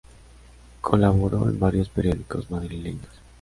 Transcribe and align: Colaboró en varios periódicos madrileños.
Colaboró 0.81 1.47
en 1.47 1.59
varios 1.59 1.87
periódicos 1.89 2.49
madrileños. 2.49 3.11